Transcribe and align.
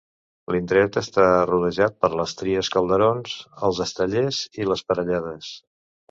L'indret 0.53 0.95
està 1.01 1.25
rodejat 1.49 1.99
per 2.05 2.09
Les 2.21 2.33
Tries, 2.39 2.69
Calderons, 2.75 3.35
Els 3.67 3.81
Estellers 3.85 4.39
i 4.63 4.67
Les 4.71 4.83
Parellades. 4.93 5.51